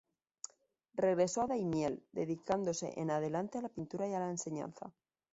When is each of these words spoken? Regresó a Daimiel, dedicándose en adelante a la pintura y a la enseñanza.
Regresó 0.95 1.43
a 1.43 1.45
Daimiel, 1.45 2.03
dedicándose 2.11 2.91
en 2.99 3.11
adelante 3.11 3.59
a 3.59 3.61
la 3.61 3.69
pintura 3.69 4.07
y 4.07 4.15
a 4.15 4.19
la 4.19 4.31
enseñanza. 4.31 4.91